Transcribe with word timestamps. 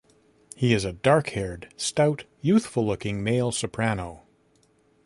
He 0.55 0.73
is 0.73 0.83
a 0.83 0.93
dark-haired, 0.93 1.71
stout, 1.77 2.23
youthful-looking 2.41 3.23
male 3.23 3.51
soprano. 3.51 4.23